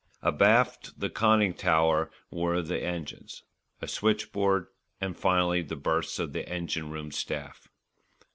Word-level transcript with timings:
Abaft 0.23 0.99
the 0.99 1.11
conning 1.11 1.53
tower 1.53 2.09
were 2.31 2.63
the 2.63 2.81
engines, 2.83 3.43
a 3.83 3.87
switchboard, 3.87 4.65
and 4.99 5.15
finally 5.15 5.61
the 5.61 5.75
berths 5.75 6.17
of 6.17 6.33
the 6.33 6.49
engine 6.49 6.89
room 6.89 7.11
staff. 7.11 7.67